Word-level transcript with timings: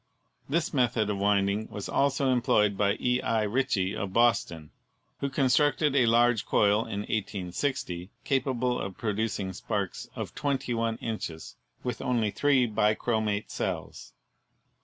This 0.49 0.73
method 0.73 1.11
of 1.11 1.19
winding 1.19 1.67
was 1.67 1.87
also 1.87 2.31
employed 2.31 2.75
by 2.75 2.93
E. 2.99 3.21
I. 3.21 3.43
Ritchie, 3.43 3.95
of 3.95 4.11
Boston, 4.13 4.71
who 5.19 5.29
constructed 5.29 5.95
a 5.95 6.07
large 6.07 6.43
coil 6.43 6.85
in 6.87 7.05
i860 7.05 8.09
capable 8.23 8.79
of 8.81 8.97
producing 8.97 9.53
sparks 9.53 10.09
of 10.15 10.33
21 10.33 10.97
inches 11.01 11.55
with 11.83 12.01
only 12.01 12.31
three 12.31 12.65
bichromate 12.65 13.51
cells. 13.51 14.13